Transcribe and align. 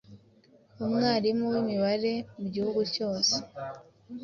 Umwarimu 0.85 1.43
w'imibare 1.53 2.13
mugihugu 2.39 2.81
cyose 2.93 3.35